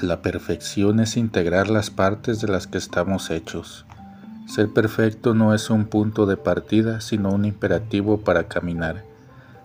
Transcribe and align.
La 0.00 0.20
perfección 0.20 1.00
es 1.00 1.16
integrar 1.16 1.70
las 1.70 1.88
partes 1.88 2.42
de 2.42 2.48
las 2.48 2.66
que 2.66 2.76
estamos 2.76 3.30
hechos. 3.30 3.86
Ser 4.46 4.68
perfecto 4.68 5.32
no 5.32 5.54
es 5.54 5.70
un 5.70 5.86
punto 5.86 6.26
de 6.26 6.36
partida, 6.36 7.00
sino 7.00 7.30
un 7.30 7.46
imperativo 7.46 8.18
para 8.18 8.46
caminar, 8.46 9.04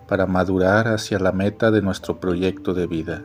para 0.08 0.24
madurar 0.24 0.88
hacia 0.88 1.18
la 1.18 1.32
meta 1.32 1.70
de 1.70 1.82
nuestro 1.82 2.18
proyecto 2.18 2.72
de 2.72 2.86
vida. 2.86 3.24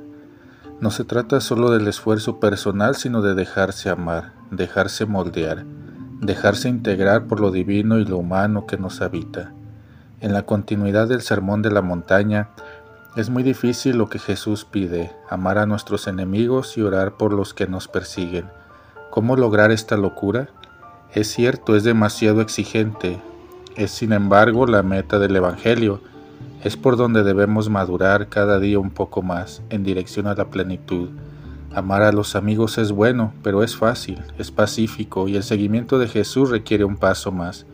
No 0.82 0.92
se 0.92 1.06
trata 1.06 1.40
solo 1.40 1.72
del 1.72 1.88
esfuerzo 1.88 2.42
personal, 2.42 2.98
sino 2.98 3.22
de 3.22 3.36
dejarse 3.36 3.90
amar, 3.90 4.34
dejarse 4.52 5.06
moldear, 5.06 5.64
dejarse 6.20 6.68
integrar 6.68 7.28
por 7.28 7.40
lo 7.40 7.52
divino 7.52 8.00
y 8.00 8.06
lo 8.06 8.18
humano 8.18 8.68
que 8.68 8.78
nos 8.78 9.00
habita. 9.00 9.54
En 10.20 10.34
la 10.34 10.44
continuidad 10.44 11.08
del 11.08 11.22
Sermón 11.22 11.62
de 11.62 11.72
la 11.72 11.82
Montaña, 11.82 12.50
es 13.16 13.30
muy 13.30 13.42
difícil 13.42 13.98
lo 13.98 14.10
que 14.10 14.20
Jesús 14.20 14.66
pide, 14.66 15.12
amar 15.30 15.58
a 15.58 15.66
nuestros 15.66 16.08
enemigos 16.08 16.78
y 16.78 16.82
orar 16.82 17.18
por 17.18 17.34
los 17.34 17.54
que 17.54 17.66
nos 17.66 17.88
persiguen. 17.88 18.46
¿Cómo 19.10 19.36
lograr 19.36 19.72
esta 19.72 19.98
locura? 19.98 20.50
Es 21.14 21.30
cierto, 21.30 21.76
es 21.76 21.84
demasiado 21.84 22.42
exigente. 22.42 23.20
Es 23.76 23.92
sin 23.92 24.14
embargo 24.14 24.68
la 24.68 24.84
meta 24.84 25.18
del 25.18 25.36
Evangelio. 25.36 26.02
Es 26.64 26.78
por 26.78 26.98
donde 26.98 27.24
debemos 27.24 27.70
madurar 27.70 28.30
cada 28.30 28.60
día 28.60 28.78
un 28.78 28.92
poco 28.92 29.24
más, 29.24 29.64
en 29.70 29.84
dirección 29.84 30.28
a 30.28 30.36
la 30.36 30.46
plenitud. 30.46 31.10
Amar 31.74 32.04
a 32.04 32.12
los 32.12 32.36
amigos 32.36 32.78
es 32.78 32.92
bueno, 32.92 33.34
pero 33.42 33.64
es 33.64 33.76
fácil, 33.76 34.20
es 34.38 34.52
pacífico 34.52 35.28
y 35.28 35.36
el 35.36 35.44
seguimiento 35.44 35.98
de 35.98 36.08
Jesús 36.08 36.50
requiere 36.50 36.84
un 36.84 36.98
paso 36.98 37.32
más. 37.32 37.66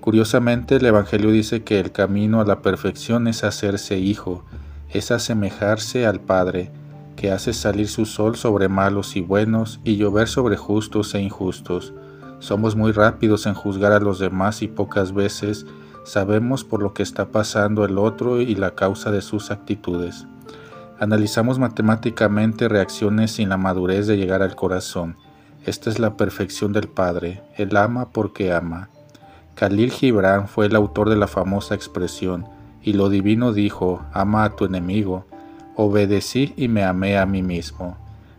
Curiosamente, 0.00 0.76
el 0.76 0.84
Evangelio 0.84 1.30
dice 1.30 1.62
que 1.62 1.80
el 1.80 1.92
camino 1.92 2.40
a 2.40 2.44
la 2.44 2.60
perfección 2.60 3.28
es 3.28 3.44
hacerse 3.44 3.98
hijo, 3.98 4.44
es 4.94 5.10
asemejarse 5.10 6.06
al 6.06 6.20
Padre, 6.20 6.70
que 7.16 7.32
hace 7.32 7.52
salir 7.52 7.88
su 7.88 8.06
sol 8.06 8.36
sobre 8.36 8.68
malos 8.68 9.16
y 9.16 9.20
buenos 9.20 9.80
y 9.84 9.96
llover 9.96 10.28
sobre 10.28 10.56
justos 10.56 11.14
e 11.14 11.20
injustos. 11.20 11.92
Somos 12.38 12.76
muy 12.76 12.92
rápidos 12.92 13.46
en 13.46 13.54
juzgar 13.54 13.92
a 13.92 14.00
los 14.00 14.20
demás 14.20 14.62
y 14.62 14.68
pocas 14.68 15.12
veces 15.12 15.66
sabemos 16.04 16.62
por 16.64 16.80
lo 16.80 16.94
que 16.94 17.02
está 17.02 17.26
pasando 17.26 17.84
el 17.84 17.98
otro 17.98 18.40
y 18.40 18.54
la 18.54 18.74
causa 18.76 19.10
de 19.10 19.20
sus 19.20 19.50
actitudes. 19.50 20.26
Analizamos 21.00 21.58
matemáticamente 21.58 22.68
reacciones 22.68 23.32
sin 23.32 23.48
la 23.48 23.56
madurez 23.56 24.06
de 24.06 24.16
llegar 24.16 24.42
al 24.42 24.54
corazón. 24.54 25.16
Esta 25.66 25.90
es 25.90 25.98
la 25.98 26.16
perfección 26.16 26.72
del 26.72 26.88
Padre. 26.88 27.42
Él 27.56 27.76
ama 27.76 28.10
porque 28.10 28.52
ama. 28.52 28.90
Khalil 29.56 29.90
Gibran 29.90 30.46
fue 30.46 30.66
el 30.66 30.76
autor 30.76 31.08
de 31.08 31.16
la 31.16 31.26
famosa 31.26 31.74
expresión 31.74 32.53
y 32.84 32.92
lo 32.92 33.08
divino 33.08 33.52
dijo, 33.52 34.02
ama 34.12 34.44
a 34.44 34.56
tu 34.56 34.66
enemigo, 34.66 35.24
obedecí 35.74 36.52
y 36.56 36.68
me 36.68 36.84
amé 36.84 37.16
a 37.16 37.26
mí 37.26 37.42
mismo. 37.42 37.96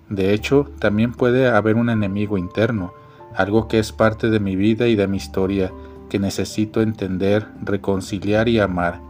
De 0.07 0.33
hecho, 0.33 0.69
también 0.79 1.13
puede 1.13 1.47
haber 1.49 1.75
un 1.75 1.89
enemigo 1.89 2.37
interno, 2.37 2.93
algo 3.35 3.67
que 3.67 3.79
es 3.79 3.91
parte 3.91 4.29
de 4.29 4.39
mi 4.39 4.55
vida 4.55 4.87
y 4.87 4.95
de 4.95 5.07
mi 5.07 5.17
historia, 5.17 5.73
que 6.09 6.19
necesito 6.19 6.81
entender, 6.81 7.47
reconciliar 7.63 8.47
y 8.47 8.59
amar. 8.59 9.01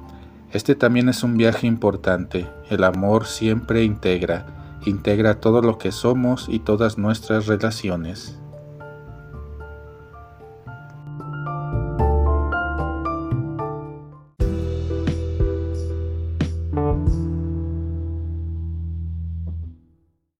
Este 0.51 0.73
también 0.73 1.09
es 1.09 1.21
un 1.21 1.35
viaje 1.35 1.67
importante. 1.67 2.47
El 2.69 2.85
amor 2.85 3.25
siempre 3.25 3.83
integra, 3.83 4.45
integra 4.85 5.41
todo 5.41 5.61
lo 5.61 5.77
que 5.77 5.91
somos 5.91 6.47
y 6.47 6.59
todas 6.59 6.97
nuestras 6.97 7.47
relaciones. 7.47 8.39